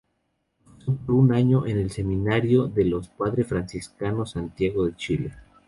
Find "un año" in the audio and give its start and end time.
1.13-1.67